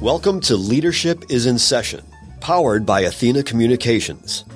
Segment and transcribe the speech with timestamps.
[0.00, 2.02] Welcome to Leadership is in Session,
[2.40, 4.46] powered by Athena Communications.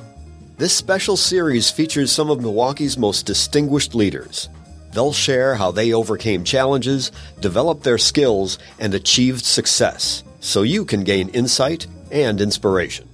[0.56, 4.48] This special series features some of Milwaukee's most distinguished leaders.
[4.94, 11.04] They'll share how they overcame challenges, developed their skills, and achieved success so you can
[11.04, 13.06] gain insight and inspiration.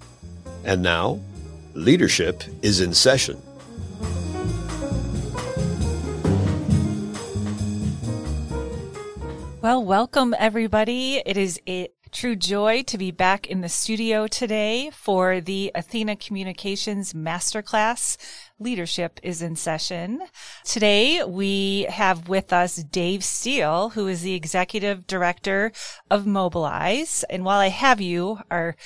[0.62, 1.18] And now,
[1.74, 3.42] Leadership is in Session.
[9.62, 11.22] Well, welcome everybody.
[11.26, 16.16] It is a true joy to be back in the studio today for the Athena
[16.16, 18.16] Communications Masterclass.
[18.58, 20.20] Leadership is in session.
[20.64, 25.72] Today we have with us Dave Steele, who is the executive director
[26.10, 27.24] of MobiliSE.
[27.30, 28.76] And while I have you, our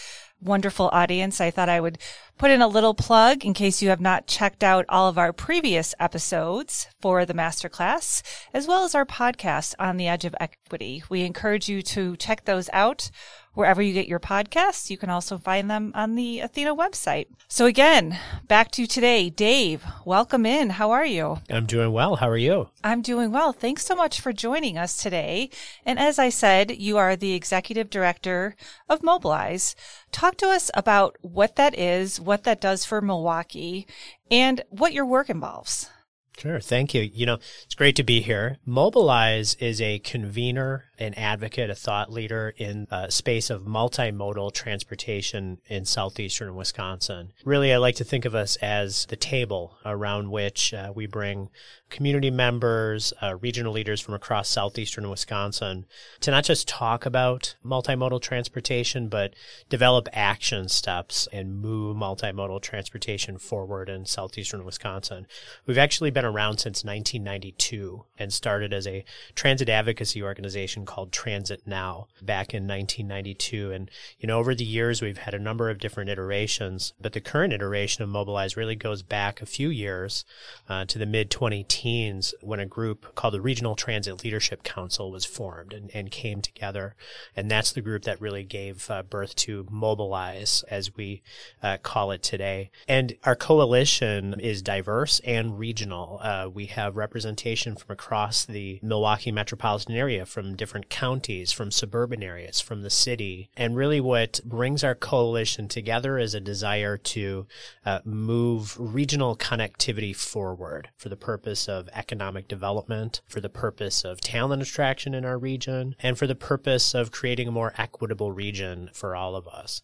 [0.44, 1.98] wonderful audience, I thought I would
[2.38, 5.32] put in a little plug in case you have not checked out all of our
[5.32, 8.22] previous episodes for the masterclass,
[8.52, 11.02] as well as our podcast on the edge of equity.
[11.08, 13.10] We encourage you to check those out
[13.54, 14.90] wherever you get your podcasts.
[14.90, 17.26] You can also find them on the Athena website.
[17.48, 19.30] So again, back to you today.
[19.30, 20.70] Dave, welcome in.
[20.70, 21.38] How are you?
[21.48, 22.16] I'm doing well.
[22.16, 22.68] How are you?
[22.82, 23.52] I'm doing well.
[23.52, 25.50] Thanks so much for joining us today.
[25.86, 28.56] And as I said, you are the executive director
[28.88, 29.74] of MobiliSE.
[30.12, 33.86] Talk to us about what that is, what that does for Milwaukee,
[34.30, 35.90] and what your work involves.
[36.36, 36.58] Sure.
[36.58, 37.02] Thank you.
[37.02, 38.58] You know, it's great to be here.
[38.66, 45.58] MobiliSE is a convener, an advocate, a thought leader in a space of multimodal transportation
[45.66, 47.32] in southeastern Wisconsin.
[47.44, 51.50] Really, I like to think of us as the table around which uh, we bring
[51.90, 55.86] community members, uh, regional leaders from across southeastern Wisconsin
[56.20, 59.34] to not just talk about multimodal transportation, but
[59.68, 65.26] develop action steps and move multimodal transportation forward in southeastern Wisconsin.
[65.66, 69.04] We've actually been around since 1992 and started as a
[69.36, 73.72] transit advocacy organization called Transit Now back in 1992.
[73.72, 77.20] And, you know, over the years, we've had a number of different iterations, but the
[77.20, 80.24] current iteration of MobiliSE really goes back a few years
[80.68, 85.10] uh, to the mid 20 teens when a group called the Regional Transit Leadership Council
[85.10, 86.94] was formed and, and came together.
[87.36, 91.22] And that's the group that really gave uh, birth to MobiliSE, as we
[91.62, 92.70] uh, call it today.
[92.88, 96.18] And our coalition is diverse and regional.
[96.22, 102.22] Uh, we have representation from across the Milwaukee metropolitan area, from different counties, from suburban
[102.22, 103.50] areas, from the city.
[103.56, 107.46] And really what brings our coalition together is a desire to
[107.86, 114.20] uh, move regional connectivity forward for the purpose of economic development, for the purpose of
[114.20, 118.90] talent attraction in our region, and for the purpose of creating a more equitable region
[118.92, 119.82] for all of us.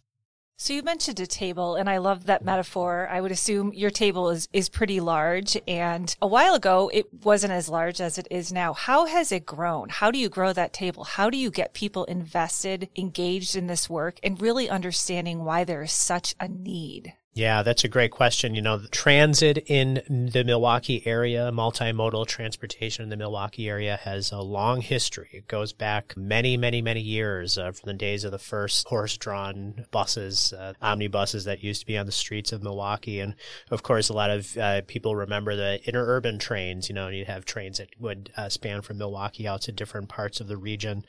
[0.62, 3.08] So you mentioned a table and I love that metaphor.
[3.10, 7.54] I would assume your table is, is pretty large and a while ago it wasn't
[7.54, 8.74] as large as it is now.
[8.74, 9.88] How has it grown?
[9.88, 11.04] How do you grow that table?
[11.04, 15.80] How do you get people invested, engaged in this work and really understanding why there
[15.80, 17.14] is such a need?
[17.32, 18.56] Yeah, that's a great question.
[18.56, 24.40] You know, transit in the Milwaukee area, multimodal transportation in the Milwaukee area has a
[24.40, 25.28] long history.
[25.32, 29.16] It goes back many, many, many years uh, from the days of the first horse
[29.16, 33.20] drawn buses, uh, omnibuses that used to be on the streets of Milwaukee.
[33.20, 33.36] And
[33.70, 36.88] of course, a lot of uh, people remember the interurban trains.
[36.88, 40.40] You know, you'd have trains that would uh, span from Milwaukee out to different parts
[40.40, 41.04] of the region.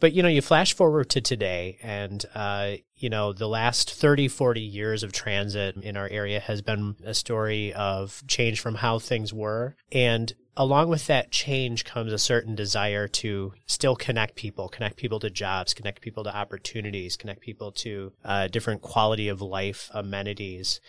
[0.00, 2.72] But, you know, you flash forward to today and, uh,
[3.02, 7.14] you know, the last 30, 40 years of transit in our area has been a
[7.14, 9.74] story of change from how things were.
[9.90, 15.18] And along with that change comes a certain desire to still connect people, connect people
[15.18, 20.80] to jobs, connect people to opportunities, connect people to uh, different quality of life amenities.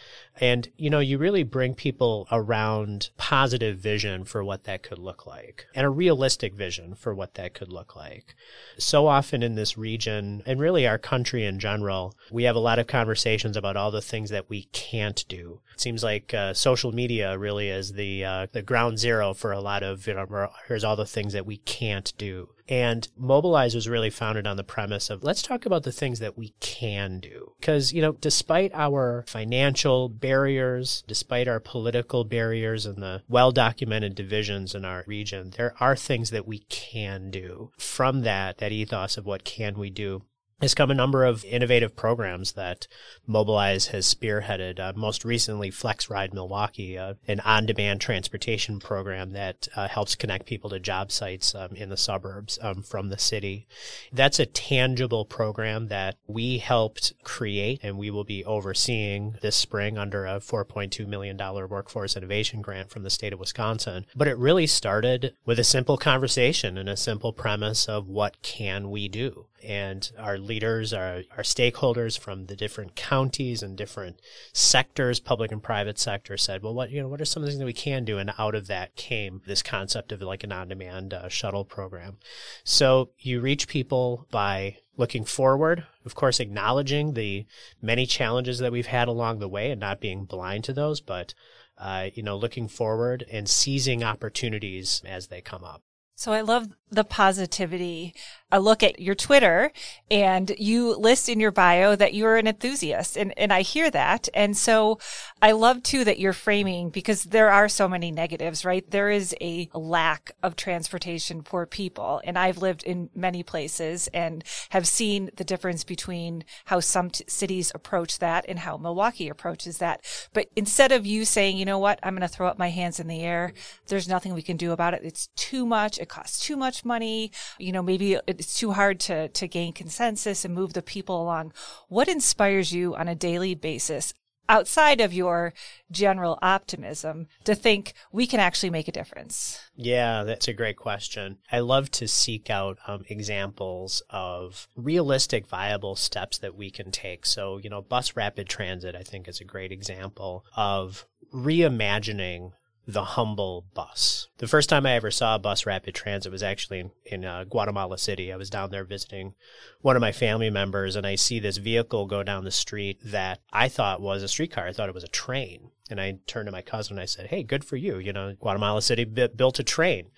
[0.41, 5.25] And, you know, you really bring people around positive vision for what that could look
[5.25, 8.35] like and a realistic vision for what that could look like.
[8.78, 12.80] So often in this region and really our country in general, we have a lot
[12.80, 15.62] of conversations about all the things that we can't do.
[15.74, 19.62] It seems like uh, social media really is the, uh, the ground zero for a
[19.62, 22.50] lot of, you know, here's all the things that we can't do.
[22.68, 26.38] And MobiliSE was really founded on the premise of let's talk about the things that
[26.38, 27.54] we can do.
[27.60, 34.16] Because, you know, despite our financial barriers, despite our political barriers and the well documented
[34.16, 37.72] divisions in our region, there are things that we can do.
[37.77, 40.24] From that, that ethos of what can we do,
[40.63, 42.88] has come a number of innovative programs that
[43.30, 44.80] MobiliSE has spearheaded.
[44.80, 50.69] Uh, most recently, FlexRide Milwaukee, uh, an on-demand transportation program that uh, helps connect people
[50.69, 53.68] to job sites um, in the suburbs um, from the city.
[54.13, 59.98] That's a tangible program that we helped create, and we will be overseeing this spring
[59.98, 64.06] under a $4.2 million workforce innovation grant from the state of Wisconsin.
[64.15, 68.89] But it really started with a simple conversation and a simple premise of what can
[68.89, 69.48] we do?
[69.63, 74.19] And our leaders, our, our stakeholders from the different counties and different
[74.51, 77.51] sectors, public and private sector, said, well, what, you know, what are some of the
[77.51, 78.18] things that we can do?
[78.18, 82.18] And out of that came this concept of like an on-demand uh, shuttle program.
[82.63, 87.45] So you reach people by looking forward, of course, acknowledging the
[87.81, 91.33] many challenges that we've had along the way and not being blind to those, but
[91.77, 95.81] uh, you know, looking forward and seizing opportunities as they come up.
[96.15, 98.13] So I love the positivity.
[98.53, 99.71] I look at your Twitter
[100.11, 104.29] and you list in your bio that you're an enthusiast and, and I hear that.
[104.35, 105.00] And so
[105.41, 108.89] I love too that you're framing because there are so many negatives, right?
[108.91, 112.21] There is a lack of transportation for people.
[112.23, 117.25] And I've lived in many places and have seen the difference between how some t-
[117.27, 120.05] cities approach that and how Milwaukee approaches that.
[120.31, 123.00] But instead of you saying, you know what, I'm going to throw up my hands
[123.00, 123.53] in the air.
[123.88, 125.01] There's nothing we can do about it.
[125.03, 125.97] It's too much.
[125.97, 127.31] It costs too much money.
[127.57, 131.54] You know, maybe it's too hard to, to gain consensus and move the people along.
[131.88, 134.13] What inspires you on a daily basis
[134.50, 135.54] outside of your
[135.90, 139.60] general optimism to think we can actually make a difference?
[139.75, 141.38] Yeah, that's a great question.
[141.51, 147.25] I love to seek out um, examples of realistic, viable steps that we can take.
[147.25, 152.51] So, you know, bus rapid transit, I think, is a great example of reimagining
[152.85, 154.27] the humble bus.
[154.39, 157.45] The first time I ever saw a bus rapid transit was actually in, in uh,
[157.45, 158.31] Guatemala City.
[158.31, 159.35] I was down there visiting
[159.81, 163.39] one of my family members, and I see this vehicle go down the street that
[163.53, 164.68] I thought was a streetcar.
[164.68, 165.71] I thought it was a train.
[165.89, 168.00] And I turned to my cousin and I said, Hey, good for you.
[168.00, 170.09] You know, Guatemala City b- built a train.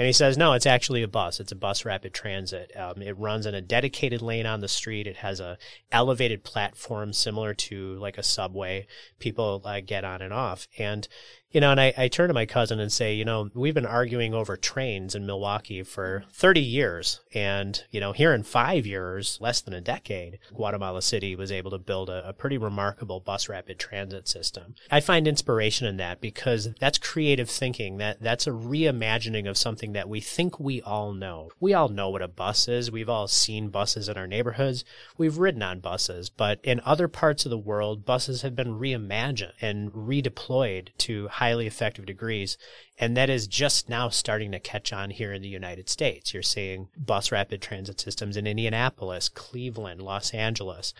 [0.00, 1.40] And he says, no, it's actually a bus.
[1.40, 2.72] It's a bus rapid transit.
[2.74, 5.06] Um, it runs in a dedicated lane on the street.
[5.06, 5.58] It has a
[5.92, 8.86] elevated platform similar to like a subway.
[9.18, 10.68] People uh, get on and off.
[10.78, 11.06] And
[11.52, 13.86] you know, and I, I turn to my cousin and say, you know, we've been
[13.86, 17.20] arguing over trains in Milwaukee for 30 years.
[17.34, 21.72] And, you know, here in five years, less than a decade, Guatemala City was able
[21.72, 24.76] to build a, a pretty remarkable bus rapid transit system.
[24.92, 27.96] I find inspiration in that because that's creative thinking.
[27.96, 31.50] That, that's a reimagining of something that we think we all know.
[31.58, 32.92] We all know what a bus is.
[32.92, 34.84] We've all seen buses in our neighborhoods.
[35.18, 39.52] We've ridden on buses, but in other parts of the world, buses have been reimagined
[39.60, 42.58] and redeployed to highly effective degrees.
[42.98, 46.34] And that is just now starting to catch on here in the United States.
[46.34, 50.92] You're seeing bus rapid transit systems in Indianapolis, Cleveland, Los Angeles.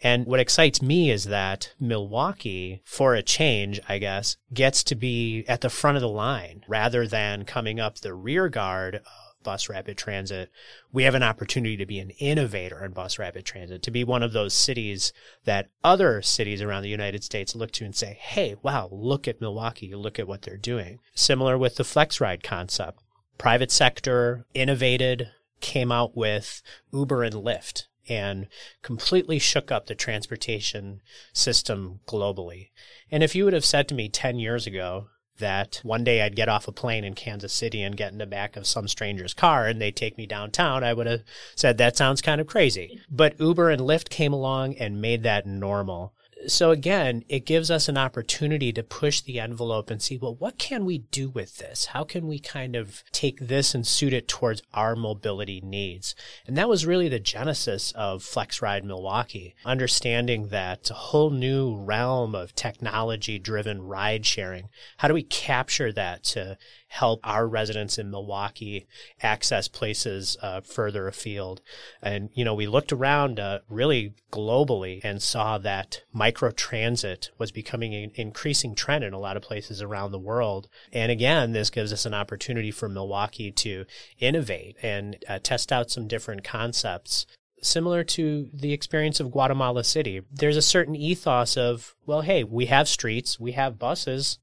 [0.00, 5.44] And what excites me is that Milwaukee, for a change, I guess, gets to be
[5.48, 9.00] at the front of the line rather than coming up the rear guard
[9.42, 10.50] bus rapid transit,
[10.92, 14.22] we have an opportunity to be an innovator in bus rapid transit, to be one
[14.22, 15.12] of those cities
[15.44, 19.40] that other cities around the United States look to and say, hey, wow, look at
[19.40, 20.98] Milwaukee, look at what they're doing.
[21.14, 23.00] Similar with the FlexRide concept.
[23.38, 25.30] Private sector innovated,
[25.60, 26.62] came out with
[26.92, 28.48] Uber and Lyft and
[28.82, 31.00] completely shook up the transportation
[31.32, 32.70] system globally.
[33.10, 35.08] And if you would have said to me 10 years ago
[35.38, 38.26] that one day I'd get off a plane in Kansas City and get in the
[38.26, 41.22] back of some stranger's car and they take me downtown, I would have
[41.54, 43.00] said that sounds kind of crazy.
[43.10, 46.14] But Uber and Lyft came along and made that normal
[46.48, 50.58] so again, it gives us an opportunity to push the envelope and see, well, what
[50.58, 51.86] can we do with this?
[51.86, 56.14] How can we kind of take this and suit it towards our mobility needs?
[56.46, 62.34] And that was really the genesis of FlexRide Milwaukee, understanding that a whole new realm
[62.34, 64.68] of technology driven ride sharing.
[64.98, 68.86] How do we capture that to help our residents in Milwaukee
[69.22, 71.60] access places uh, further afield.
[72.02, 76.02] And, you know, we looked around uh, really globally and saw that
[76.38, 80.68] microtransit was becoming an increasing trend in a lot of places around the world.
[80.92, 83.84] And again, this gives us an opportunity for Milwaukee to
[84.18, 87.26] innovate and uh, test out some different concepts
[87.60, 90.22] similar to the experience of Guatemala City.
[90.30, 94.38] There's a certain ethos of, well, hey, we have streets, we have buses.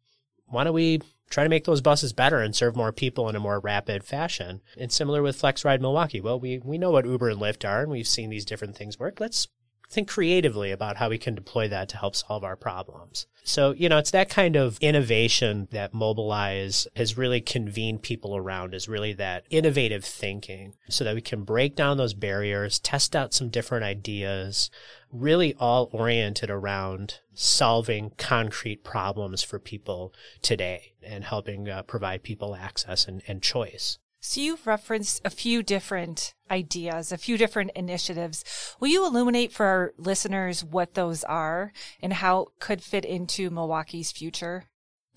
[0.48, 3.40] Why don't we try to make those buses better and serve more people in a
[3.40, 4.62] more rapid fashion.
[4.78, 6.22] And similar with FlexRide Milwaukee.
[6.22, 9.00] Well, we, we know what Uber and Lyft are and we've seen these different things
[9.00, 9.20] work.
[9.20, 9.48] Let's
[9.90, 13.28] think creatively about how we can deploy that to help solve our problems.
[13.44, 18.74] So, you know, it's that kind of innovation that MobiliSE has really convened people around
[18.74, 23.36] is really that innovative thinking so that we can break down those barriers, test out
[23.36, 24.72] some different ideas,
[25.12, 30.12] really all oriented around solving concrete problems for people
[30.42, 34.00] today and helping uh, provide people access and, and choice.
[34.28, 38.44] So you've referenced a few different ideas, a few different initiatives.
[38.80, 43.52] Will you illuminate for our listeners what those are and how it could fit into
[43.52, 44.66] Milwaukee's future?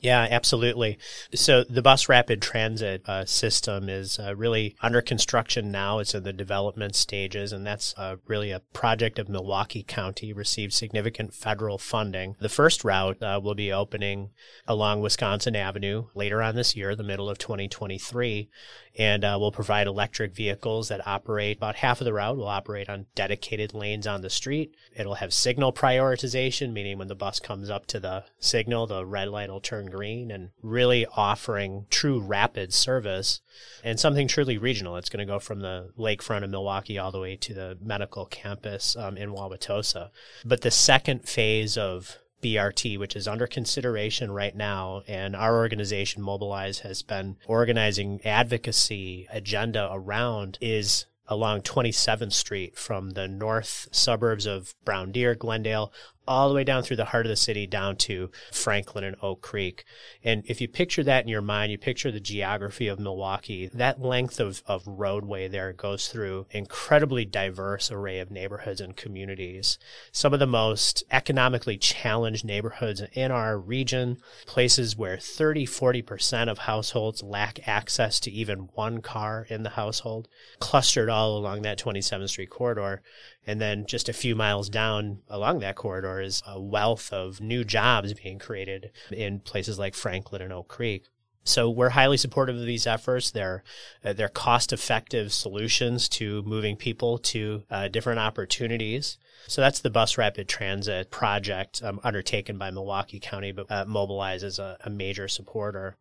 [0.01, 0.97] Yeah, absolutely.
[1.35, 5.99] So the bus rapid transit uh, system is uh, really under construction now.
[5.99, 10.33] It's in the development stages, and that's uh, really a project of Milwaukee County.
[10.33, 12.37] Received significant federal funding.
[12.39, 14.31] The first route uh, will be opening
[14.69, 18.49] along Wisconsin Avenue later on this year, the middle of 2023,
[18.97, 22.89] and uh, will provide electric vehicles that operate about half of the route will operate
[22.89, 24.77] on dedicated lanes on the street.
[24.97, 29.29] It'll have signal prioritization, meaning when the bus comes up to the signal, the red
[29.29, 33.41] light will turn green, and really offering true rapid service
[33.83, 34.97] and something truly regional.
[34.97, 38.27] It's going to go from the lakefront of Milwaukee all the way to the medical
[38.27, 40.11] campus um, in Wauwatosa.
[40.45, 45.03] But the second phase of BRT, which is under consideration right now.
[45.09, 53.11] And our organization, MobiliSE, has been organizing advocacy agenda around is along 27th Street from
[53.11, 55.93] the north suburbs of Brown Deer, Glendale,
[56.29, 59.41] all the way down through the heart of the city down to Franklin and Oak
[59.41, 59.85] Creek.
[60.23, 64.01] And if you picture that in your mind, you picture the geography of Milwaukee, that
[64.01, 69.79] length of, of roadway there goes through incredibly diverse array of neighborhoods and communities.
[70.13, 76.59] Some of the most economically challenged neighborhoods in our region, places where 30, 40% of
[76.59, 82.29] households lack access to even one car in the household, clustered all along that 27th
[82.29, 83.03] Street corridor.
[83.49, 87.65] And then just a few miles down along that corridor is a wealth of new
[87.65, 91.07] jobs being created in places like Franklin and Oak Creek.
[91.45, 93.31] So we're highly supportive of these efforts.
[93.31, 93.63] They're
[94.05, 99.17] uh, they're cost-effective solutions to moving people to uh, different opportunities.
[99.47, 104.43] So that's the bus rapid transit project um, undertaken by Milwaukee County, but uh, MobiliSE
[104.43, 105.97] as a, a major supporter.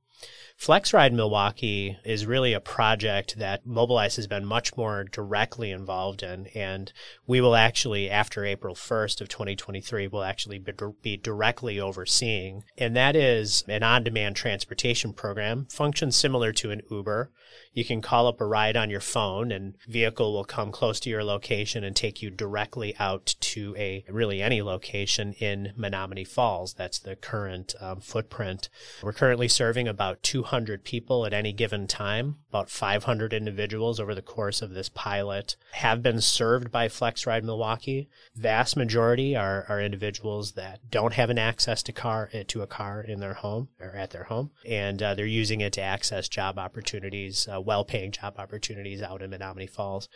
[0.60, 6.48] FlexRide Milwaukee is really a project that MobiliSE has been much more directly involved in,
[6.48, 6.92] and
[7.28, 10.60] we will actually, after April 1st of 2023, will actually
[11.04, 12.64] be directly overseeing.
[12.76, 17.32] And that is an on-demand transportation program, functions similar to an Uber.
[17.74, 21.10] You can call up a ride on your phone and vehicle will come close to
[21.12, 26.74] your location and take you directly out to a really any location in Menomonee Falls.
[26.74, 28.70] That's the current um, footprint.
[29.04, 32.38] We're currently serving about 200 people at any given time.
[32.50, 38.10] About 500 individuals over the course of this pilot have been served by FlexRide Milwaukee.
[38.36, 42.68] Vast majority are, are individuals that don't have an access to car eh, to a
[42.68, 46.30] car in their home or at their home, and uh, they're using it to access
[46.30, 50.10] job opportunities uh, well paying job opportunities out in Menomonee Falls.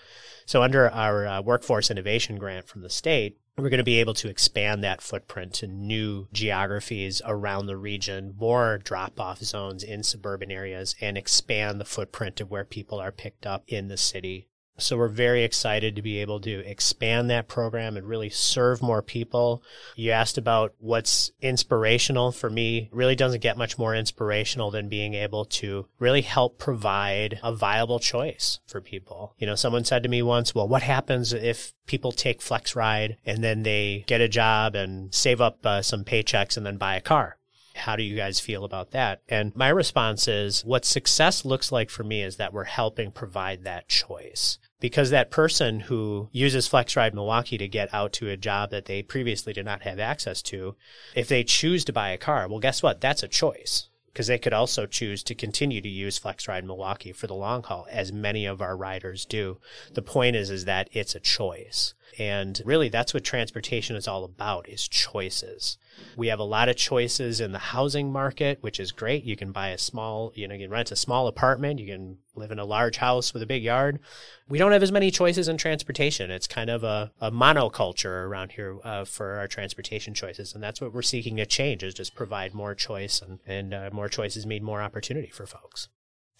[0.45, 4.13] So, under our uh, workforce innovation grant from the state, we're going to be able
[4.15, 10.03] to expand that footprint to new geographies around the region, more drop off zones in
[10.03, 14.47] suburban areas, and expand the footprint of where people are picked up in the city
[14.81, 19.01] so we're very excited to be able to expand that program and really serve more
[19.01, 19.63] people.
[19.95, 22.89] You asked about what's inspirational for me.
[22.91, 27.99] Really doesn't get much more inspirational than being able to really help provide a viable
[27.99, 29.35] choice for people.
[29.37, 33.43] You know, someone said to me once, well, what happens if people take FlexRide and
[33.43, 37.01] then they get a job and save up uh, some paychecks and then buy a
[37.01, 37.37] car?
[37.75, 39.21] How do you guys feel about that?
[39.29, 43.63] And my response is what success looks like for me is that we're helping provide
[43.63, 48.71] that choice because that person who uses FlexRide Milwaukee to get out to a job
[48.71, 50.75] that they previously did not have access to,
[51.15, 52.99] if they choose to buy a car, well, guess what?
[52.99, 57.27] That's a choice because they could also choose to continue to use FlexRide Milwaukee for
[57.27, 59.57] the long haul, as many of our riders do.
[59.93, 61.93] The point is, is that it's a choice.
[62.19, 65.77] And really, that's what transportation is all about is choices.
[66.17, 69.23] We have a lot of choices in the housing market, which is great.
[69.23, 71.79] You can buy a small, you know, you can rent a small apartment.
[71.79, 73.99] You can live in a large house with a big yard.
[74.47, 76.31] We don't have as many choices in transportation.
[76.31, 80.53] It's kind of a, a monoculture around here uh, for our transportation choices.
[80.53, 83.89] And that's what we're seeking to change is just provide more choice and, and uh,
[83.93, 85.89] more choices mean more opportunity for folks.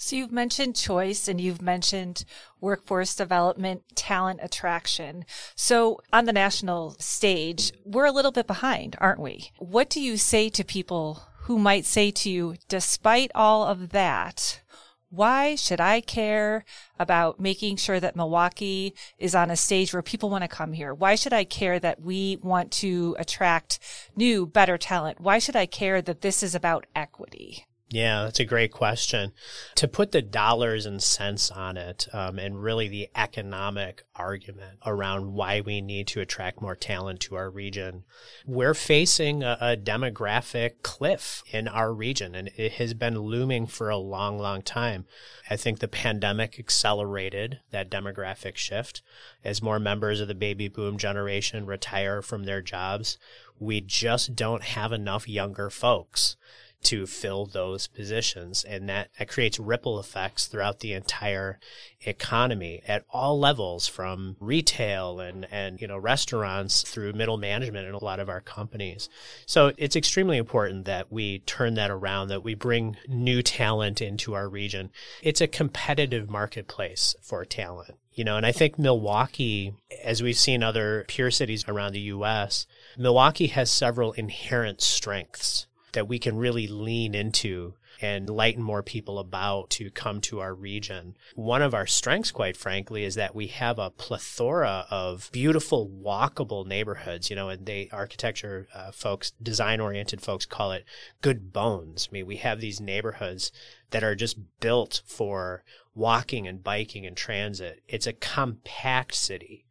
[0.03, 2.25] So you've mentioned choice and you've mentioned
[2.60, 5.25] workforce development, talent attraction.
[5.55, 9.51] So on the national stage, we're a little bit behind, aren't we?
[9.60, 14.62] What do you say to people who might say to you, despite all of that,
[15.10, 16.65] why should I care
[17.00, 20.96] about making sure that Milwaukee is on a stage where people want to come here?
[20.96, 23.77] Why should I care that we want to attract
[24.15, 25.22] new, better talent?
[25.22, 27.67] Why should I care that this is about equity?
[27.93, 29.33] Yeah, that's a great question.
[29.75, 35.33] To put the dollars and cents on it, um, and really the economic argument around
[35.33, 38.05] why we need to attract more talent to our region,
[38.45, 43.89] we're facing a, a demographic cliff in our region, and it has been looming for
[43.89, 45.03] a long, long time.
[45.50, 49.01] I think the pandemic accelerated that demographic shift
[49.43, 53.17] as more members of the baby boom generation retire from their jobs.
[53.60, 56.38] We just don't have enough younger folks
[56.83, 58.63] to fill those positions.
[58.63, 61.59] And that, that creates ripple effects throughout the entire
[62.01, 67.93] economy at all levels from retail and, and, you know, restaurants through middle management in
[67.93, 69.09] a lot of our companies.
[69.45, 74.33] So it's extremely important that we turn that around, that we bring new talent into
[74.33, 74.91] our region.
[75.21, 77.95] It's a competitive marketplace for talent.
[78.13, 79.73] You know, and I think Milwaukee,
[80.03, 86.07] as we've seen other peer cities around the US, Milwaukee has several inherent strengths that
[86.07, 91.15] we can really lean into and lighten more people about to come to our region.
[91.36, 96.65] One of our strengths, quite frankly, is that we have a plethora of beautiful, walkable
[96.65, 97.29] neighborhoods.
[97.29, 100.86] You know, and they architecture uh, folks, design oriented folks call it
[101.21, 102.07] good bones.
[102.10, 103.51] I mean, we have these neighborhoods
[103.91, 107.83] that are just built for walking and biking and transit.
[107.88, 109.65] It's a compact city.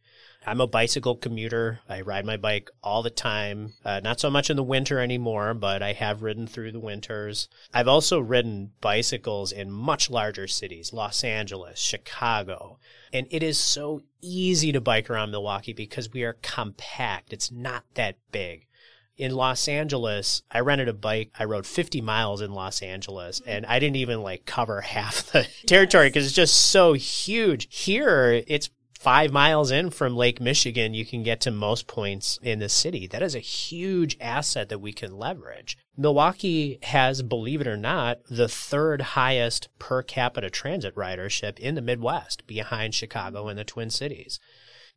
[0.47, 1.81] I'm a bicycle commuter.
[1.89, 3.75] I ride my bike all the time.
[3.85, 7.49] Uh, not so much in the winter anymore, but I have ridden through the winters.
[7.75, 12.79] I've also ridden bicycles in much larger cities, Los Angeles, Chicago.
[13.13, 17.33] And it is so easy to bike around Milwaukee because we are compact.
[17.33, 18.67] It's not that big
[19.21, 21.31] in Los Angeles, I rented a bike.
[21.39, 25.47] I rode 50 miles in Los Angeles and I didn't even like cover half the
[25.67, 27.69] territory because it's just so huge.
[27.71, 32.59] Here, it's five miles in from Lake Michigan, you can get to most points in
[32.59, 33.07] the city.
[33.07, 35.79] That is a huge asset that we can leverage.
[35.97, 41.81] Milwaukee has, believe it or not, the third highest per capita transit ridership in the
[41.81, 44.39] Midwest behind Chicago and the Twin Cities.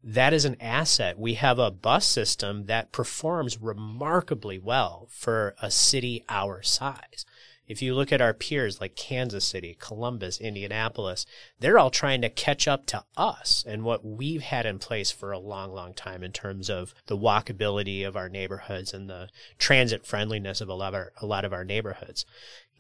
[0.04, 1.18] That is an asset.
[1.18, 7.24] We have a bus system that performs remarkably well for a city our size.
[7.68, 11.26] If you look at our peers like Kansas City, Columbus, Indianapolis,
[11.60, 15.32] they're all trying to catch up to us and what we've had in place for
[15.32, 20.06] a long, long time in terms of the walkability of our neighborhoods and the transit
[20.06, 22.26] friendliness of a lot of our, a lot of our neighborhoods.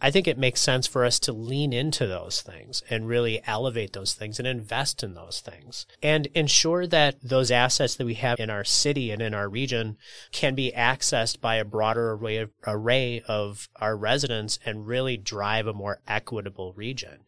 [0.02, 3.94] I think it makes sense for us to lean into those things and really elevate
[3.94, 8.38] those things and invest in those things and ensure that those assets that we have
[8.38, 9.98] in our city and in our region
[10.34, 15.68] can be accessed by a broader array of, array of our residents and really drive
[15.68, 17.20] a more equitable region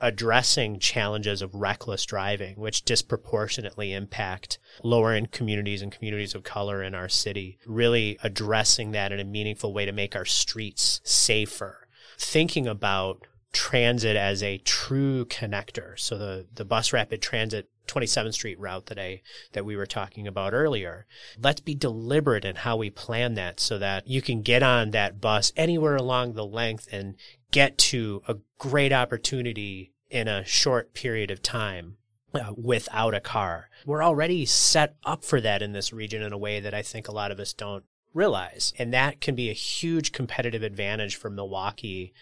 [0.00, 6.82] addressing challenges of reckless driving, which disproportionately impact lower income communities and communities of color
[6.84, 11.87] in our city, really addressing that in a meaningful way to make our streets safer
[12.18, 15.98] thinking about transit as a true connector.
[15.98, 20.26] So the, the bus rapid transit 27th Street route that I that we were talking
[20.26, 21.06] about earlier.
[21.42, 25.20] Let's be deliberate in how we plan that so that you can get on that
[25.20, 27.14] bus anywhere along the length and
[27.50, 31.96] get to a great opportunity in a short period of time.
[32.34, 33.70] Uh, without a car.
[33.86, 37.08] We're already set up for that in this region in a way that I think
[37.08, 38.72] a lot of us don't realize.
[38.78, 42.12] And that can be a huge competitive advantage for Milwaukee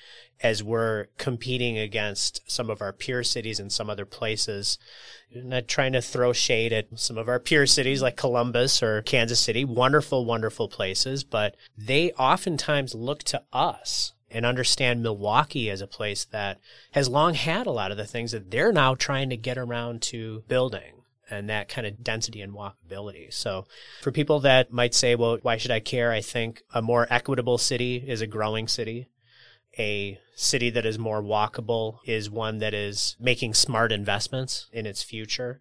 [0.42, 4.78] as we're competing against some of our peer cities and some other places.
[5.34, 9.40] not trying to throw shade at some of our peer cities like Columbus or Kansas
[9.40, 15.86] City, wonderful, wonderful places, but they oftentimes look to us and understand Milwaukee as a
[15.86, 16.60] place that
[16.92, 20.02] has long had a lot of the things that they're now trying to get around
[20.02, 20.95] to building
[21.30, 23.32] and that kind of density and walkability.
[23.32, 23.66] So
[24.02, 26.12] for people that might say, well, why should I care?
[26.12, 29.08] I think a more equitable city is a growing city.
[29.78, 35.02] A city that is more walkable is one that is making smart investments in its
[35.02, 35.60] future.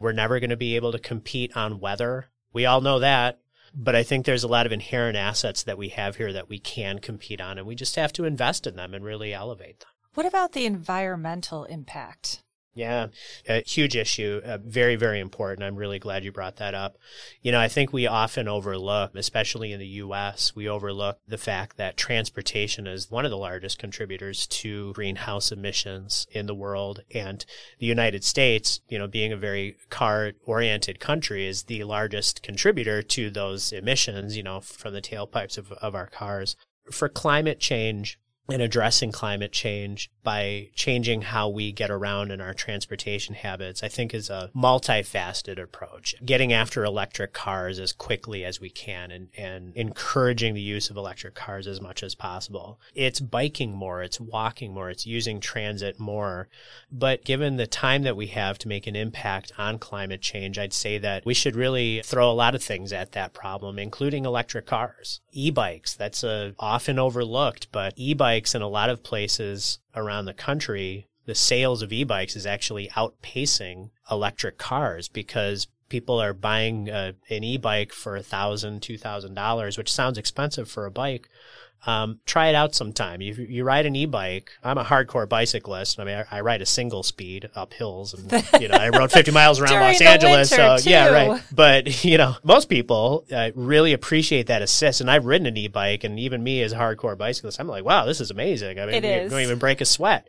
[0.00, 2.26] We're never going to be able to compete on weather.
[2.52, 3.40] We all know that.
[3.76, 6.60] But I think there's a lot of inherent assets that we have here that we
[6.60, 9.88] can compete on, and we just have to invest in them and really elevate them.
[10.14, 12.43] What about the environmental impact?
[12.76, 13.06] Yeah,
[13.48, 15.64] a huge issue, uh, very, very important.
[15.64, 16.96] I'm really glad you brought that up.
[17.40, 21.76] You know, I think we often overlook, especially in the U.S., we overlook the fact
[21.76, 27.04] that transportation is one of the largest contributors to greenhouse emissions in the world.
[27.14, 27.46] And
[27.78, 33.02] the United States, you know, being a very car oriented country, is the largest contributor
[33.02, 36.56] to those emissions, you know, from the tailpipes of, of our cars.
[36.90, 42.52] For climate change, and addressing climate change by changing how we get around in our
[42.52, 46.14] transportation habits, I think is a multifaceted approach.
[46.24, 50.96] Getting after electric cars as quickly as we can and, and encouraging the use of
[50.96, 52.80] electric cars as much as possible.
[52.94, 56.48] It's biking more, it's walking more, it's using transit more.
[56.92, 60.72] But given the time that we have to make an impact on climate change, I'd
[60.72, 64.66] say that we should really throw a lot of things at that problem, including electric
[64.66, 65.20] cars.
[65.32, 70.34] E-bikes, that's a often overlooked, but e-bikes e-bikes in a lot of places around the
[70.34, 77.12] country, the sales of e-bikes is actually outpacing electric cars because people are buying uh,
[77.30, 81.28] an e-bike for a thousand, two thousand dollars, which sounds expensive for a bike.
[81.86, 83.20] Um, try it out sometime.
[83.20, 84.50] You, you ride an e-bike.
[84.62, 86.00] I'm a hardcore bicyclist.
[86.00, 89.12] I mean, I, I ride a single speed up hills, and you know, I rode
[89.12, 90.50] 50 miles around Los Angeles.
[90.50, 90.88] So too.
[90.88, 91.42] yeah, right.
[91.52, 95.00] But you know, most people uh, really appreciate that assist.
[95.00, 98.06] And I've ridden an e-bike, and even me as a hardcore bicyclist, I'm like, wow,
[98.06, 98.80] this is amazing.
[98.80, 100.28] I mean, it you don't even break a sweat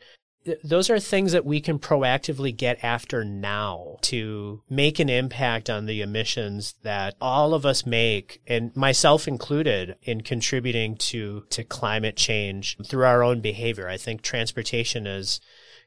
[0.63, 5.86] those are things that we can proactively get after now to make an impact on
[5.86, 12.15] the emissions that all of us make and myself included in contributing to to climate
[12.15, 13.88] change through our own behavior.
[13.88, 15.41] I think transportation is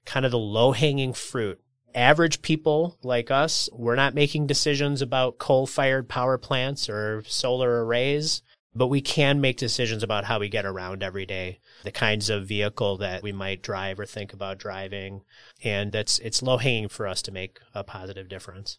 [0.05, 1.61] kind of the low-hanging fruit.
[1.95, 8.43] Average people like us, we're not making decisions about coal-fired power plants or solar arrays
[8.79, 12.47] but we can make decisions about how we get around every day, the kinds of
[12.47, 15.23] vehicle that we might drive or think about driving.
[15.63, 18.79] And that's, it's low hanging for us to make a positive difference.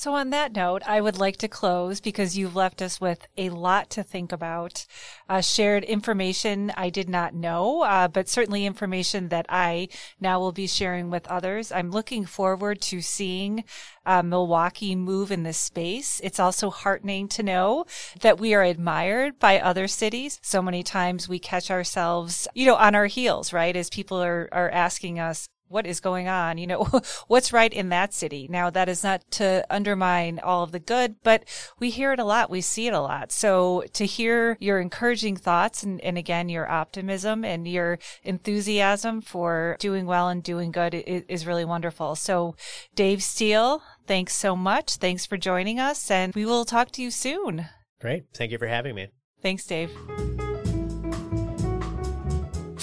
[0.00, 3.50] So, on that note, I would like to close because you've left us with a
[3.50, 4.86] lot to think about.
[5.28, 9.88] Uh, shared information I did not know, uh, but certainly information that I
[10.20, 11.72] now will be sharing with others.
[11.72, 13.64] I'm looking forward to seeing
[14.06, 16.20] uh, Milwaukee move in this space.
[16.22, 17.84] It's also heartening to know
[18.20, 20.38] that we are admired by other cities.
[20.44, 23.74] So many times we catch ourselves, you know, on our heels, right?
[23.74, 26.58] As people are, are asking us, what is going on?
[26.58, 26.84] You know,
[27.26, 28.46] what's right in that city?
[28.50, 31.44] Now, that is not to undermine all of the good, but
[31.78, 32.50] we hear it a lot.
[32.50, 33.32] We see it a lot.
[33.32, 39.76] So to hear your encouraging thoughts and, and again, your optimism and your enthusiasm for
[39.78, 42.16] doing well and doing good is, is really wonderful.
[42.16, 42.56] So
[42.94, 44.96] Dave Steele, thanks so much.
[44.96, 47.66] Thanks for joining us and we will talk to you soon.
[48.00, 48.24] Great.
[48.34, 49.08] Thank you for having me.
[49.42, 49.90] Thanks, Dave.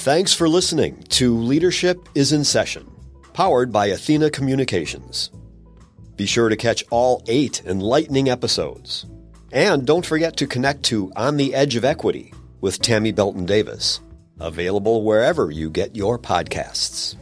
[0.06, 2.86] Thanks for listening to Leadership is in Session,
[3.34, 5.32] powered by Athena Communications.
[6.16, 9.08] Be sure to catch all eight enlightening episodes.
[9.52, 14.00] And don't forget to connect to On the Edge of Equity with Tammy Belton Davis,
[14.40, 17.16] available wherever you get your podcasts.